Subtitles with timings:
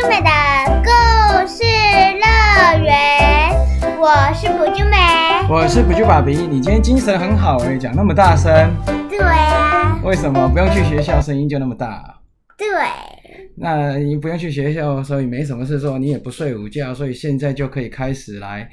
[0.00, 0.30] 啾美的
[0.82, 3.52] 故事乐园，
[4.00, 4.96] 我是卜啾美。
[5.46, 8.50] 我是不就爸比，你今天精神很好哎，讲那么大声，
[9.10, 12.02] 对啊，为什么不用去学校声音就那么大？
[12.56, 12.66] 对，
[13.58, 18.66] 那你不用去学校，所以没什么事做，你也不睡午觉，所以现在就可以开始来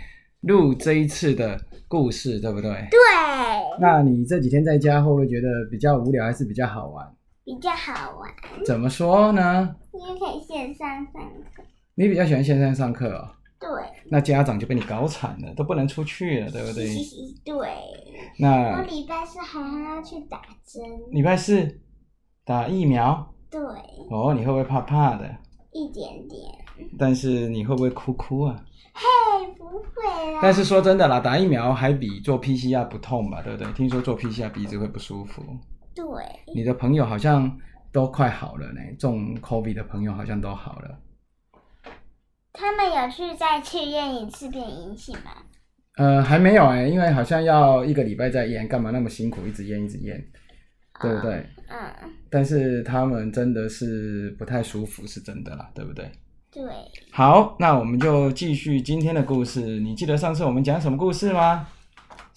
[0.43, 1.59] 录这一次的
[1.89, 2.71] 故事，对不对？
[2.89, 2.97] 对，
[3.81, 7.05] 那你这几天在家会不会觉得比较无聊，还是比较好玩？
[7.47, 8.29] 比较好玩，
[8.65, 9.73] 怎么说呢？
[9.93, 11.23] 因为可以线上上
[11.55, 11.63] 课。
[11.95, 13.25] 你比较喜欢线上上课哦，
[13.57, 13.69] 对，
[14.11, 16.93] 那家长就被你搞惨了，都不能出去了，对不对？
[17.45, 17.69] 对。
[18.37, 20.83] 那我那礼拜四还要去打针。
[21.11, 21.79] 礼拜四
[22.43, 23.61] 打疫苗对，
[24.11, 25.25] 哦，你会不会怕怕的？
[25.71, 26.41] 一点点。
[26.99, 28.61] 但是你会不会哭哭啊？
[28.93, 30.39] 嘿，不会啦。
[30.41, 33.71] 但是说真的啦，打疫苗还比做 PCR 不痛吧，对不对？
[33.71, 35.41] 听说做 PCR 鼻子会不舒服。
[35.97, 37.51] 对，你的朋友好像
[37.91, 40.99] 都快好了呢，中 COVID 的朋友好像都好了。
[42.53, 45.31] 他们有去再去验一次变阴性吗？
[45.97, 50.23] 呃，还没有哎，因为好像要一个礼拜再验，干嘛那么辛苦，一直验一直验，
[51.01, 51.43] 对不对？
[51.69, 56.11] 嗯，但是他们真的是不太舒服，是真的啦，对不对？
[56.51, 56.63] 对，
[57.11, 59.79] 好，那我们就继续今天的故事。
[59.79, 61.67] 你记得上次我们讲什么故事吗？《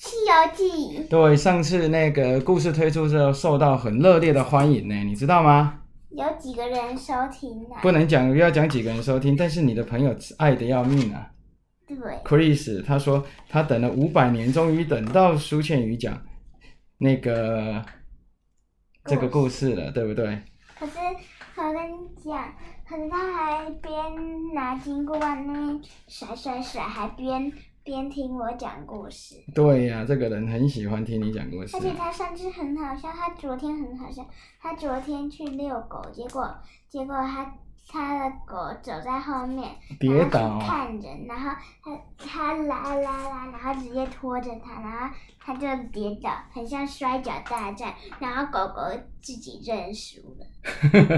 [0.00, 5.78] 西游记》对，上次那个故事推出之后，受到很热烈的欢迎呢，你知道吗？
[6.08, 7.82] 有几个人收听啊？
[7.82, 11.30] 不能讲，不要讲几个人收听，但是你的朋友爱的要命啊
[11.86, 16.18] 对，！Chris 他说他等了五百年，终于等到苏倩瑜讲
[16.96, 17.84] 那个
[19.04, 20.40] 这个故事了，对不对？
[20.78, 20.92] 可是
[21.56, 22.54] 我跟你讲，
[22.88, 27.52] 可是他还边拿金箍棒那边甩甩甩，还边
[27.82, 29.36] 边听我讲故事。
[29.54, 31.80] 对呀、这个人很喜欢听你讲故事而。
[31.80, 34.24] 且他上次很好笑，他昨天很好笑。
[34.60, 36.54] 他昨天去遛狗，结果
[36.88, 37.54] 结果他
[37.88, 41.50] 他的狗走在后面，跌倒然后去看人，然后
[41.82, 48.82] 他他拉拉拉，然后直接拖着他，然后他就跌倒，很像摔跤大战，然后狗狗
[49.20, 50.46] 自己认输了。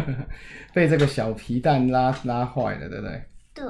[0.72, 3.22] 被这个小皮蛋拉拉坏了，对不对？
[3.54, 3.66] 对，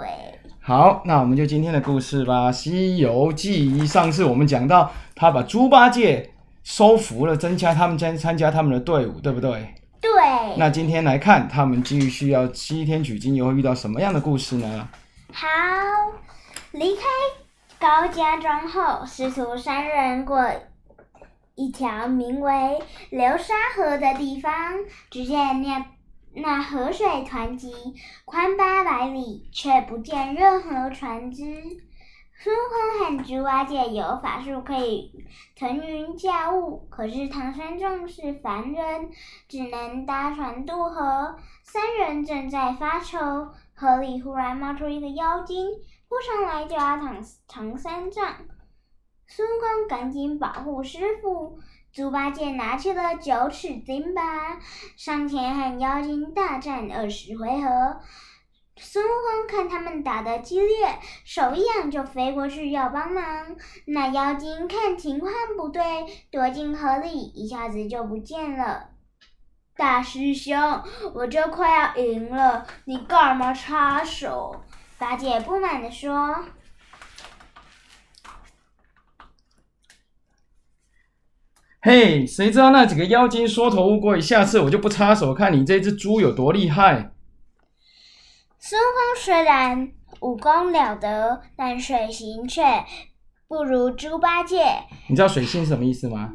[0.65, 3.69] 好，那我们就今天的故事吧，《西游记》。
[3.85, 9.75] 上次我们讲到，他把猪八戒收服了，增加他们参参加他们的队伍，对不对？
[10.01, 14.89] 对，那今天来看，他们继续要西天取经，又会遇到什么样的故事呢？
[15.33, 15.49] 好，
[16.71, 17.03] 离开
[17.81, 20.49] 高家庄后，师徒三人过
[21.57, 22.79] 一条名为
[23.11, 24.53] 流沙河的地方。
[25.11, 25.85] 只见那
[26.35, 27.73] 那河水湍急，
[28.25, 31.45] 宽八百里，却不见任何船只。
[32.35, 35.13] 孙悟空和猪八戒有法术可以
[35.55, 39.11] 腾云驾雾，可是唐三藏是凡人，
[39.47, 41.37] 只能搭船渡河。
[41.63, 43.19] 三人正在发愁，
[43.75, 45.69] 河里忽然冒出一个妖精，
[46.09, 48.35] 扑上来就要唐唐三藏。
[49.29, 51.61] 孙悟空赶紧保护师傅，
[51.93, 54.57] 猪八戒拿起了九齿钉耙，
[54.97, 58.01] 上前和妖精大战二十回合。
[58.79, 63.57] 孙悟空看他们打得激烈，手一扬就飞过去要帮忙。
[63.87, 65.83] 那妖精看情况不对，
[66.31, 68.89] 躲进河里，一下子就不见了。
[69.77, 70.83] 大师兄，
[71.13, 74.65] 我就快要赢了，你干嘛插手？
[74.97, 76.43] 八戒不满地说。
[81.85, 84.21] 嘿，谁知道那几个妖精缩头乌龟？
[84.21, 87.13] 下次我就不插手，看你这只猪有多厉害。
[88.61, 92.63] 孙悟空虽然武功了得，但水行却
[93.49, 94.63] 不如猪八戒。
[95.09, 96.33] 你知道水性是什么意思吗？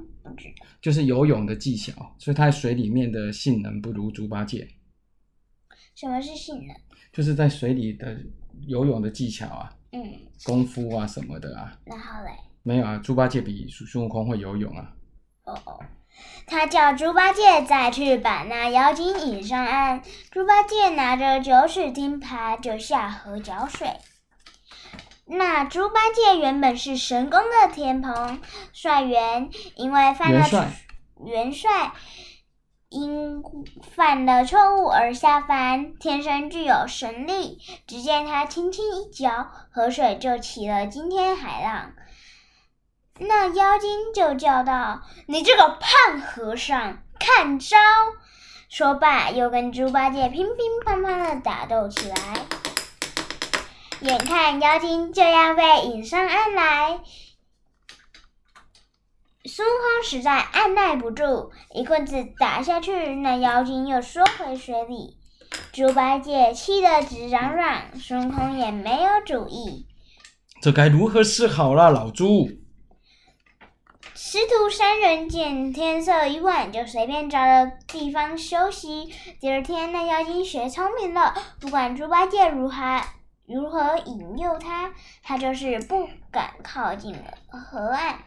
[0.82, 4.68] 就是游泳的技巧，所以它在水里面的性能不如猪八戒，
[5.96, 6.76] 什么是性能？
[7.14, 8.18] 就是在水里的
[8.68, 10.04] 游泳的技巧啊、嗯，
[10.44, 11.80] 功夫啊什么的啊。
[11.86, 12.32] 然后嘞，
[12.64, 14.94] 没有啊，猪八戒比孙孙悟空会游泳啊。
[15.48, 15.80] 哦哦，
[16.46, 20.04] 他叫猪八戒再去把那妖精引上岸。
[20.30, 23.98] 猪八戒拿着九齿钉耙就下河搅水。
[25.26, 28.42] 那猪八戒原本是神功的天蓬
[28.74, 30.46] 帅元，因为犯了
[31.26, 31.94] 元帅
[32.90, 33.42] 因
[33.96, 37.58] 犯了错误而下凡，天生具有神力。
[37.86, 41.94] 只见他轻轻一搅，河水就起了惊天海浪。
[43.20, 47.78] 那妖精就叫道：“你这个胖和尚，看招！”
[48.70, 52.16] 说罢，又跟猪八戒乒乒乓乓的打斗起来。
[54.02, 57.00] 眼看妖精就要被引上岸来，
[59.46, 65.18] 孙悟空实在按耐不住，一棍子打下去，那妖精又缩回水里。
[65.72, 69.88] 猪八戒气得直嚷嚷，孙悟空也没有主意。
[70.62, 72.50] 这该如何是好啦，老猪？
[74.20, 79.14] 师徒三人见天色已晚，就随便找了地方休息。
[79.40, 83.00] 第二天，那妖精学聪明了，不管猪八戒如何
[83.46, 84.92] 如何引诱他，
[85.22, 87.16] 他就是不敢靠近
[87.48, 88.18] 河岸。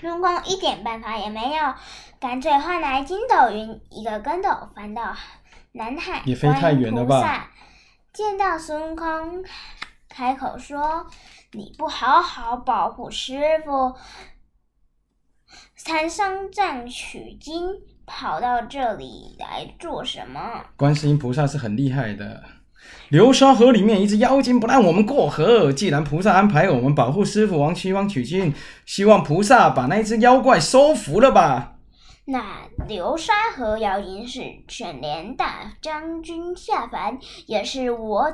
[0.00, 1.74] 孙悟空一点办法也没有，
[2.20, 5.16] 干脆换来筋斗云，一个跟斗翻到
[5.72, 6.22] 南海。
[6.26, 7.50] 也飞太远了吧
[8.12, 9.44] 见到孙悟空，
[10.08, 11.08] 开口说
[11.50, 13.96] ：“你不好好保护师傅，
[15.74, 17.70] 山上站取经，
[18.06, 20.40] 跑到这里来做什么？
[20.76, 22.42] 观世音菩萨是很厉害的。
[23.08, 28.54] 流沙河里面一只妖精不让我们过河，既然菩萨安排我们保护师傅往西方取经，
[28.86, 31.74] 希望菩萨把那只妖怪收服了吧。
[32.26, 38.32] 那流沙河妖精是犬连大将军下凡，也是我，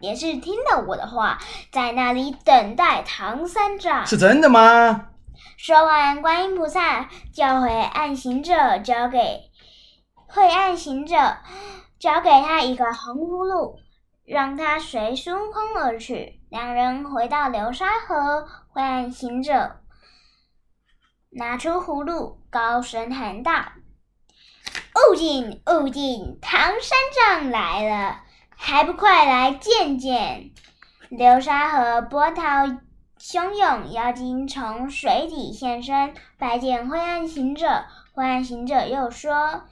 [0.00, 1.38] 也是听了我的话，
[1.70, 4.04] 在那里等待唐三藏。
[4.04, 5.11] 是真的吗？
[5.64, 9.48] 说完，观音菩萨叫回暗行者，交给
[10.26, 11.36] 会暗行者，
[12.00, 13.78] 交给他一个红葫芦，
[14.24, 16.40] 让他随孙悟空而去。
[16.50, 19.76] 两人回到流沙河，会暗行者
[21.30, 23.52] 拿出葫芦，高声喊道
[25.12, 28.20] ：“悟净，悟净，唐三藏来了，
[28.56, 30.50] 还不快来见见！”
[31.08, 32.42] 流沙河波涛
[33.24, 37.84] 汹涌，妖精从水底现身，拜见灰暗行者。
[38.14, 39.62] 灰暗行者又说：“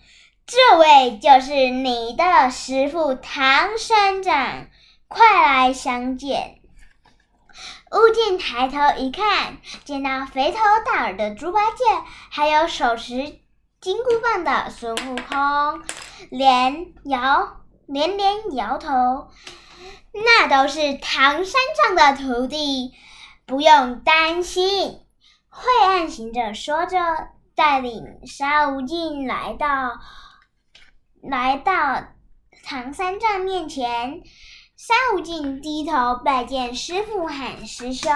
[0.47, 4.69] 这位就是你的师傅唐三藏，
[5.08, 6.61] 快来相见。”
[7.91, 11.85] 悟净抬头一看，见到肥头大耳的猪八戒，
[12.31, 13.41] 还有手持
[13.81, 15.82] 金箍棒的孙悟空，
[16.31, 19.29] 连摇连连摇头。
[20.12, 22.93] 那都是唐三藏的徒弟，
[23.50, 25.00] 不用担心。
[25.49, 26.97] 晦暗行者说着，
[27.56, 29.99] 带领沙悟净来到
[31.20, 31.73] 来到
[32.64, 34.23] 唐三藏面前。
[34.76, 38.08] 沙悟净低头拜见师傅喊师兄。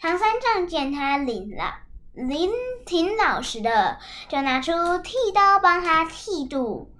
[0.00, 1.80] 唐三藏见他领了。
[2.12, 2.48] 林
[2.86, 3.98] 挺老实的，
[4.28, 4.72] 就拿出
[5.02, 6.94] 剃刀帮他剃度。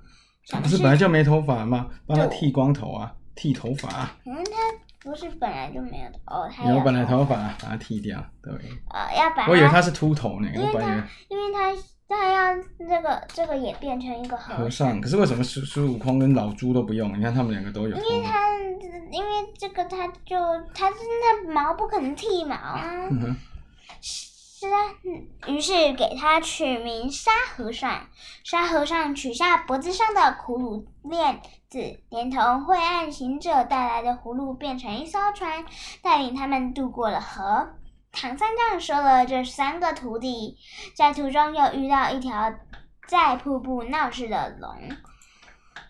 [0.61, 1.87] 不是本来就没头发吗？
[2.05, 4.11] 帮他剃光头啊，剃头发。
[4.27, 4.42] 嗯，他
[5.03, 8.53] 不是本来就没有头，他有本来头发把它剃掉，对。
[8.91, 11.75] 呃要把它，我以为他是秃头呢，因为他因为他
[12.09, 15.01] 他要这个这个也变成一个和和尚。
[15.01, 17.17] 可是为什么孙孙悟空跟老猪都不用？
[17.19, 17.97] 你看他们两个都有。
[17.97, 18.49] 因为他
[19.11, 20.37] 因为这个他就
[20.75, 23.37] 他是那毛不可能剃毛啊，嗯
[25.47, 28.09] 于是给他取名沙和尚。
[28.45, 35.65] 沙和尚取下脖子上的葫芦链子，连同晦暗行者带来的葫芦，变成一艘船，
[36.03, 37.75] 带领他们渡过了河。
[38.13, 40.59] 唐三藏收了这三个徒弟，
[40.95, 42.53] 在途中又遇到一条
[43.09, 44.91] 在瀑布闹事的龙，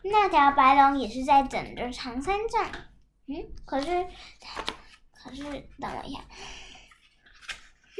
[0.04, 2.64] 那条白龙也是在等着唐三藏。
[3.26, 4.06] 嗯，可是，
[5.12, 5.42] 可是
[5.80, 6.20] 等我一下，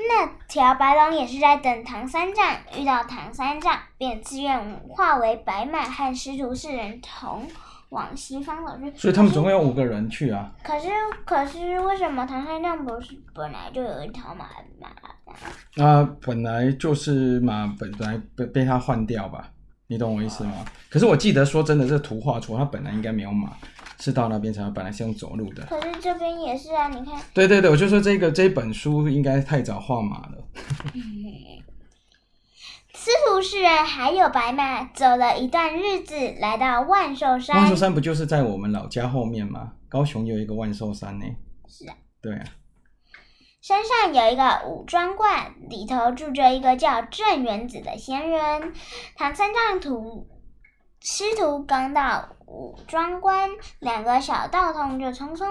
[0.09, 7.47] 那条白龙也是在等唐三藏，遇到唐三藏便自愿化为白马，和师徒四人同
[7.91, 8.93] 往西方走去。
[8.97, 10.51] 所以他们总共有五个人去啊。
[10.63, 10.89] 可是，
[11.25, 14.47] 可是为什么唐三藏不是本来就有一条马
[14.81, 15.85] 马呢？
[15.85, 19.49] 啊，本来就是马本本来被被他换掉吧，
[19.87, 20.53] 你懂我意思吗？
[20.91, 23.51] 可是我记得说真的，这图画出他本来应该没有马，
[24.03, 25.65] 是到那边才本来是用走路的。
[25.67, 30.39] 可是这边也是啊，你看，对对对，我就说这个这本书应该太早画马了。
[32.93, 37.57] 师徒四人还有白马，走了一段日子，来到万寿山。
[37.59, 39.75] 万寿山不就是在我们老家后面吗？
[39.89, 41.27] 高雄有一个万寿山呢。
[41.69, 41.95] 是啊。
[42.21, 42.45] 对啊，
[43.61, 48.73] 山上有一个五庄观，里头住着一个叫镇元子的仙人。
[49.15, 50.27] 唐三藏徒
[51.01, 55.47] 师徒刚到武装官，两个小道童就匆匆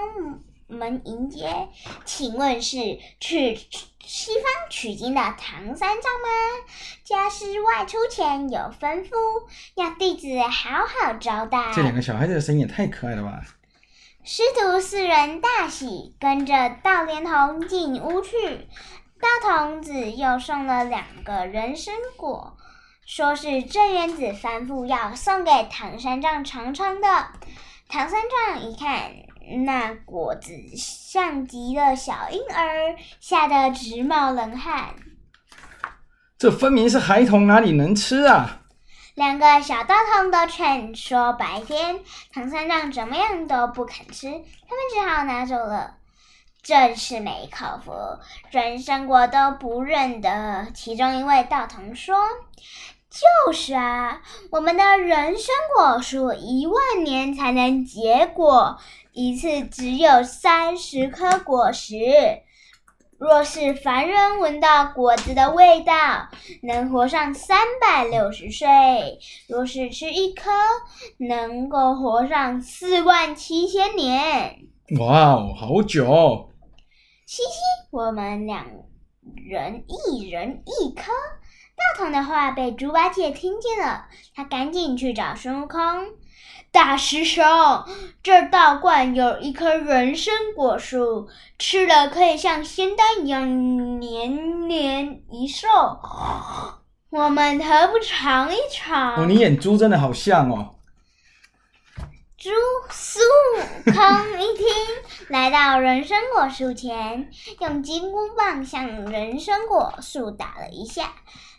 [0.68, 1.68] 门迎接。
[2.06, 2.78] 请问是
[3.20, 3.56] 去
[4.06, 6.30] 西方取经的唐三藏吗？
[7.04, 9.10] 家师外出前有吩咐，
[9.74, 11.72] 要弟子好好招待。
[11.74, 13.42] 这两个小孩子的声音也太可爱了吧！
[14.24, 18.68] 师徒四人大喜，跟着道莲童进屋去。
[19.20, 22.58] 道童子又送了两个人参果，
[23.06, 27.08] 说是镇元子吩咐要送给唐三藏尝尝的。
[27.90, 29.12] 唐三藏一看，
[29.66, 34.96] 那果子像极了小婴儿，吓得直冒冷汗。
[36.38, 38.62] 这分明是孩童，哪里能吃啊？
[39.16, 42.00] 两个小道童都劝说白天
[42.32, 44.46] 唐三藏怎么样都不肯吃，他们
[44.94, 45.98] 只好拿走了。
[46.64, 47.92] 真是没口福，
[48.52, 50.68] 人参果都不认得。
[50.76, 52.16] 其中一位道童说
[53.10, 58.78] ：“就是啊，我们的人参果树一万年才能结果，
[59.12, 61.98] 一次只有三十颗果实。
[63.18, 65.94] 若是凡人闻到果子的味道，
[66.62, 68.68] 能活上三百六十岁；
[69.48, 70.52] 若是吃一颗，
[71.18, 74.60] 能够活上四万七千年。”
[75.00, 76.51] 哇哦，好久！
[77.34, 77.60] 嘻嘻，
[77.92, 78.66] 我们两
[79.38, 81.14] 人一人一颗。
[81.78, 85.80] 大童的话被猪八戒听见了，他赶紧去找孙悟空。
[86.74, 87.42] 大师兄，
[88.22, 95.70] 这道观有一棵人参果树，吃了可以像仙丹一样年年益寿。
[97.12, 99.16] 我们何不尝一尝？
[99.16, 100.76] 哦，你眼珠真的好像哦。
[102.42, 102.50] 猪
[102.90, 104.66] 孙悟空一听，
[105.28, 107.30] 来到人参果树前，
[107.60, 111.14] 用金箍棒向人参果树打了一下，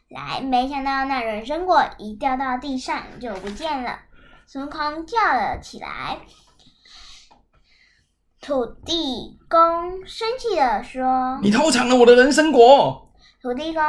[0.08, 4.00] 来，没想到那人参果一掉到地上就不见了。
[4.48, 6.18] 孙悟空叫了起来，
[8.40, 13.08] 土地公生气的说：“你偷抢了我的人参果！”
[13.40, 13.82] 土地公。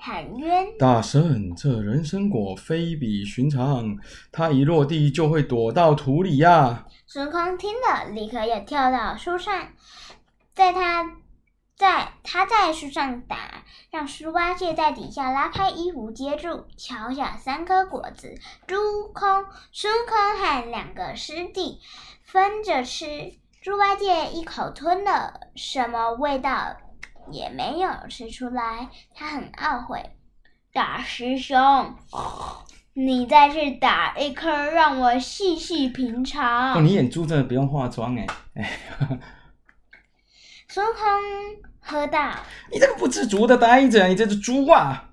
[0.00, 0.66] 喊冤！
[0.78, 3.98] 大圣，这人参果非比寻常，
[4.32, 6.86] 它一落地就会躲到土里呀。
[7.06, 9.68] 孙悟空听了，立刻又跳到树上，
[10.54, 11.04] 在他，
[11.76, 18.34] 在他在树上打，让猪八戒在底下拉开衣服接住，敲下三颗果子，
[18.66, 18.76] 猪
[19.12, 21.78] 空、孙悟空和两个师弟
[22.24, 23.34] 分着吃。
[23.60, 26.78] 猪八戒一口吞了，什么味道？
[27.32, 30.10] 也没有吃出来，他很懊悔。
[30.72, 31.96] 大师兄，
[32.92, 36.74] 你再去打一颗，让我细细品尝。
[36.74, 38.78] 哦，你眼珠真的不用化妆哎哎。
[40.68, 41.02] 孙悟空
[41.80, 42.32] 喝道
[42.70, 45.10] ：“你这个不知足的呆子，你这只猪啊！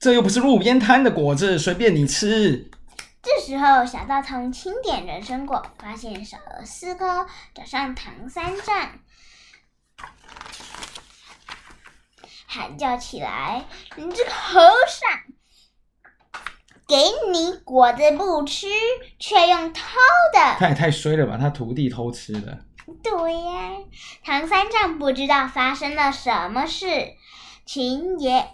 [0.00, 2.68] 这又不是路边摊的果子，随便你吃。”
[3.22, 8.98] 这时候，小道童清点人参果，发现少了四颗，找上唐三藏。
[12.52, 13.64] 喊叫起来！
[13.94, 15.08] 你这个和尚，
[16.88, 16.96] 给
[17.30, 18.66] 你果子不吃，
[19.20, 19.82] 却用偷
[20.32, 20.56] 的。
[20.58, 21.38] 他也太衰了吧！
[21.40, 22.58] 他徒弟偷吃的。
[23.04, 23.76] 对呀，
[24.24, 27.14] 唐三藏不知道发生了什么事，
[27.64, 28.48] 秦爷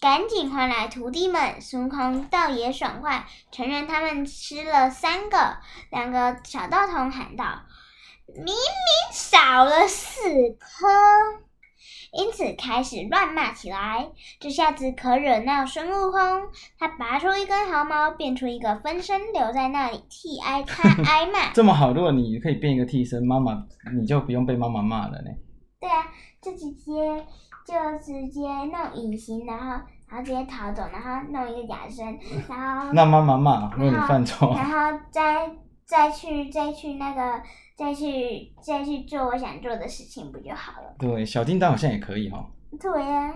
[0.00, 1.60] 赶紧唤来徒弟们。
[1.60, 5.58] 孙悟空倒也爽快，承认他们吃了三个。
[5.90, 7.64] 两个小道童喊道
[8.34, 8.56] ：“明明
[9.12, 10.22] 少了四
[10.58, 10.86] 颗。”
[12.16, 16.20] 因此开始乱骂起来，这下子可惹恼孙悟空。
[16.78, 21.50] 他拔出一根毫毛，变出一个分身，留在那里替挨他挨骂。
[21.54, 23.52] 这么好，如果你可以变一个替身，妈妈
[23.98, 25.30] 你就不用被妈妈骂了呢。
[25.80, 26.06] 对啊，
[26.40, 26.92] 就直接
[27.66, 32.06] 就直接弄隐形，然后然后直接逃走，然后弄一个假身，
[32.48, 35.50] 然后 那妈妈骂，如果你犯错，然后再
[35.86, 37.42] 再去再去那个。
[37.76, 40.94] 再去再去做我想做的事情，不就好了？
[40.96, 42.46] 对，小叮当好像也可以哈。
[42.78, 43.34] 对呀，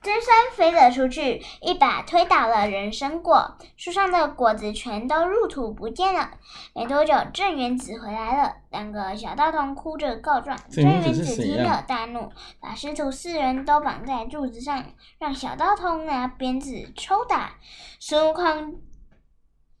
[0.00, 6.30] 真山飞了出去，一把推倒了人参果，树上的果子全都入土不见了。
[6.72, 10.56] 没多久，镇元子回来了，两个小道童哭着告状。
[10.70, 12.30] 镇元子听了大怒，
[12.60, 14.84] 把师徒四人都绑在柱子上，
[15.18, 17.54] 让小道童拿鞭子抽打
[17.98, 18.80] 孙悟空。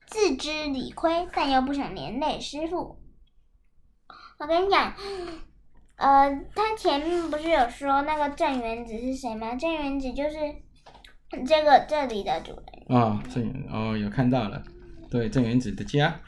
[0.08, 2.98] 自知理亏，但又不想连累师傅。
[4.38, 4.94] 我跟你讲，
[5.96, 9.54] 呃，他前面不是有说那个镇元子是谁吗？
[9.54, 10.38] 镇元子就是
[11.46, 12.98] 这个这里的主人。
[12.98, 14.62] 啊，镇元哦，有看到了，
[15.10, 16.20] 对，镇元子的家。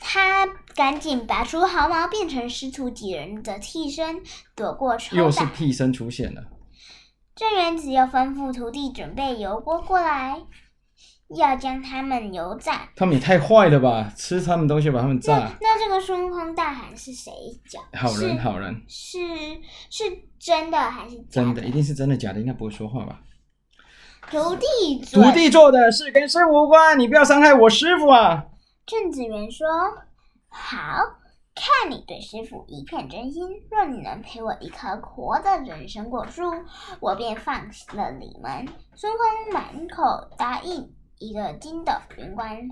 [0.00, 4.22] 他赶紧拔出毫毛，变成师徒几人的替身，
[4.54, 5.22] 躲过抽打。
[5.22, 6.44] 又是替身出现了。
[7.34, 10.42] 镇元子又吩咐徒弟准备油锅过来。
[11.34, 14.12] 要将他们油炸，他们也太坏了吧！
[14.16, 15.50] 吃他们东西把他们炸。
[15.60, 17.32] 那这个孙悟空大喊是谁
[17.68, 17.82] 讲？
[18.00, 18.82] 好人，好人。
[18.88, 19.18] 是
[19.90, 20.04] 是
[20.38, 21.64] 真的还是真的？
[21.64, 23.20] 一定是真的，假的应该不会说话吧？
[24.30, 24.66] 徒弟，
[25.12, 28.46] 徒弟做的事跟师傅无关，你不要伤害我师傅啊！
[28.86, 29.66] 郑子元说
[30.48, 30.76] ：“好
[31.54, 36.42] 看你对师傅一片真心，若你能赔我一棵活的人参果树，
[37.00, 37.54] 我便放
[37.94, 40.02] 了你们。”孙悟空满口
[40.38, 40.92] 答应。
[41.18, 42.68] 一个筋斗云翻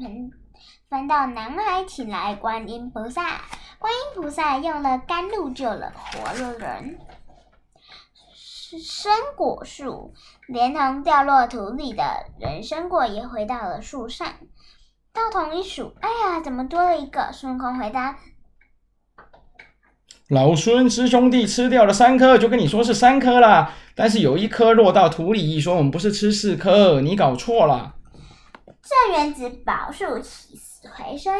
[0.91, 3.41] 翻到南海，请来观音菩萨。
[3.79, 6.99] 观音菩萨用了甘露救了活了人。
[8.83, 10.13] 生果树，
[10.47, 12.03] 连同掉落土里的
[12.39, 14.27] 人参果也回到了树上。
[15.13, 17.33] 道童一数，哎呀，怎么多了一个？
[17.33, 18.19] 孙悟空回答：
[20.29, 23.73] 老孙师兄弟吃掉了三颗，就跟你说是三颗啦。
[23.95, 27.95] 但是有一颗落到土里，说我们不是吃四颗，你搞错了。
[28.85, 31.33] 镇元子宝树起死回生，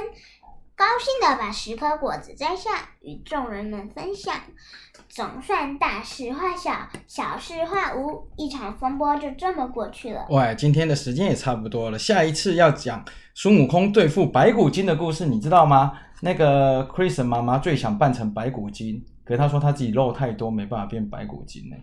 [0.75, 2.71] 高兴的把十颗果子摘下，
[3.03, 4.35] 与众人们分享。
[5.11, 10.27] 总算大事化小，小事化无，一场风波就这么过去了。
[10.31, 15.93] 喂，今天的时间也差不多了，下一次要讲孙悟空对付白骨精的故事，你知道吗？
[16.23, 21.77] 那个 Chris 妈妈最想扮成白骨精，可是她说她自己肉太多，没办法变白骨精呢。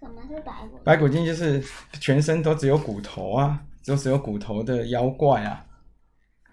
[0.00, 0.78] 什么是白骨？
[0.82, 1.62] 白骨精就是
[2.00, 5.64] 全身都只有骨头啊，就只有骨头的妖怪啊。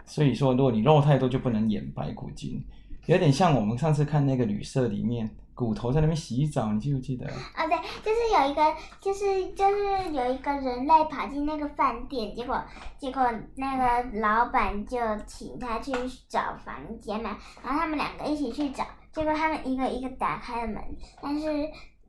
[0.06, 2.63] 所以说，如果你肉太多，就不能演白骨精，
[3.08, 5.30] 有点像我们上次看那个旅社里面。
[5.56, 7.25] 骨头在那边洗澡，你记不记得？
[7.27, 8.62] 啊，对，就是有一个，
[9.00, 12.62] 就是就是有一个人类跑进那个饭店，结果
[12.98, 13.24] 结果
[13.56, 15.94] 那个老板就请他去
[16.27, 20.84] 找房间嘛，然后他们两个一起去找，结果他们一个一个打开了门，
[21.22, 21.48] 但是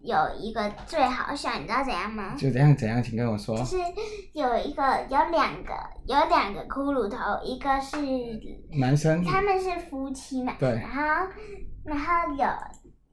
[0.06, 2.34] 有一个最好笑，你知道怎样吗？
[2.38, 3.58] 就怎样怎样，请跟我说。
[3.58, 3.76] 就是
[4.32, 5.75] 有一个有两个
[6.06, 7.96] 有两个骷髅头，一个是
[8.78, 11.30] 男生，他们是夫妻嘛，对，然后
[11.84, 12.46] 然后有。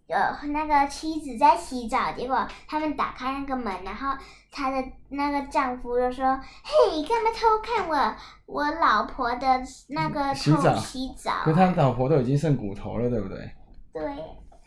[0.06, 0.18] 有
[0.52, 4.16] 那个妻子在洗澡，结果他们打开那个门，然后
[4.52, 9.48] 他的那个丈夫就说：“嘿，干嘛偷看我我老婆的
[9.88, 10.76] 那个洗澡？
[10.76, 11.32] 洗澡？
[11.46, 13.50] 可他老婆都已经剩骨头了，对不对？”
[13.94, 14.04] 对。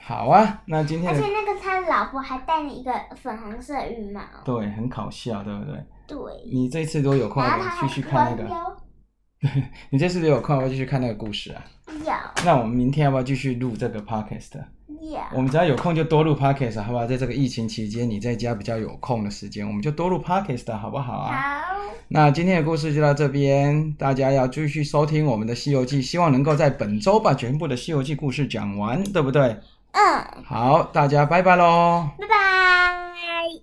[0.09, 4.21] 好啊，那今天而且那个他老婆还戴了一个粉红色羽毛。
[4.45, 5.85] 对，很搞笑，对不对？
[6.07, 6.17] 对。
[6.53, 7.43] 你这次都有空
[7.81, 8.49] 继续看那个。
[9.91, 11.65] 你这次都有空，要继续看那个故事啊？
[11.89, 12.13] 有。
[12.45, 14.53] 那我们明天要不要继续录这个 podcast？
[15.35, 17.05] 我们只要有空就多录 podcast，好不好？
[17.05, 21.33] 在这个疫情期间，你在家比较有空的时间，我们就多录 podcast，好不好啊？
[21.33, 21.77] 好。
[22.09, 29.57] 那今天的故事就到这边，大家要继续收听我们的《西游记》，希望能够在本周把全部的《西游记》故事讲完，对不对？
[30.47, 33.06] 好大家拜拜喽拜拜。